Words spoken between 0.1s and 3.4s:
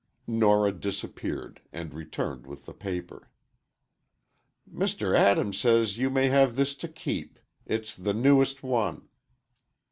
Nora disappeared and returned with a paper.